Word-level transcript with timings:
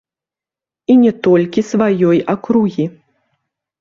І 0.93 0.95
не 1.03 1.11
толькі 1.29 1.67
сваёй 1.71 2.25
акругі. 2.37 2.85